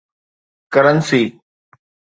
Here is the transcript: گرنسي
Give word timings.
گرنسي 0.73 1.23